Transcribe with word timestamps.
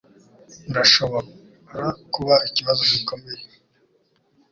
Birashobora 0.65 1.85
kuba 2.13 2.35
ikibazo 2.47 2.81
gikomeye 2.91 3.41